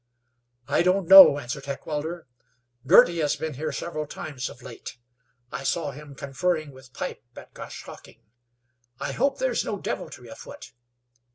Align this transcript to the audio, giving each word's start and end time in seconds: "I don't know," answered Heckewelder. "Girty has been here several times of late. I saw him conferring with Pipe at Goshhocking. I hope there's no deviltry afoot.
"I 0.67 0.81
don't 0.81 1.07
know," 1.07 1.37
answered 1.37 1.65
Heckewelder. 1.67 2.25
"Girty 2.87 3.19
has 3.19 3.35
been 3.35 3.53
here 3.53 3.71
several 3.71 4.07
times 4.07 4.49
of 4.49 4.63
late. 4.63 4.97
I 5.51 5.63
saw 5.63 5.91
him 5.91 6.15
conferring 6.15 6.71
with 6.71 6.91
Pipe 6.93 7.21
at 7.37 7.53
Goshhocking. 7.53 8.23
I 8.99 9.11
hope 9.11 9.37
there's 9.37 9.63
no 9.63 9.77
deviltry 9.77 10.27
afoot. 10.27 10.73